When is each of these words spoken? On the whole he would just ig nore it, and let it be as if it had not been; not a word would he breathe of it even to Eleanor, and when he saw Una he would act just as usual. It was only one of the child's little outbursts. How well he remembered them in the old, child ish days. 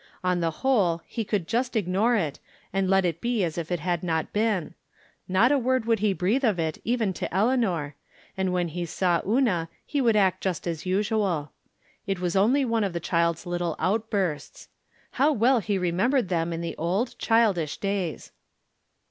On 0.23 0.39
the 0.39 0.49
whole 0.65 1.03
he 1.05 1.27
would 1.31 1.47
just 1.47 1.75
ig 1.75 1.87
nore 1.87 2.15
it, 2.15 2.39
and 2.73 2.89
let 2.89 3.05
it 3.05 3.21
be 3.21 3.43
as 3.43 3.55
if 3.55 3.71
it 3.71 3.79
had 3.81 4.01
not 4.01 4.33
been; 4.33 4.73
not 5.27 5.51
a 5.51 5.59
word 5.59 5.85
would 5.85 5.99
he 5.99 6.11
breathe 6.11 6.43
of 6.43 6.57
it 6.57 6.79
even 6.83 7.13
to 7.13 7.31
Eleanor, 7.31 7.93
and 8.35 8.51
when 8.51 8.69
he 8.69 8.83
saw 8.83 9.21
Una 9.27 9.69
he 9.85 10.01
would 10.01 10.15
act 10.15 10.41
just 10.41 10.65
as 10.65 10.87
usual. 10.87 11.51
It 12.07 12.19
was 12.19 12.35
only 12.35 12.65
one 12.65 12.83
of 12.83 12.93
the 12.93 12.99
child's 12.99 13.45
little 13.45 13.75
outbursts. 13.77 14.69
How 15.11 15.31
well 15.31 15.59
he 15.59 15.77
remembered 15.77 16.29
them 16.29 16.51
in 16.51 16.61
the 16.61 16.75
old, 16.79 17.15
child 17.19 17.59
ish 17.59 17.77
days. 17.77 18.31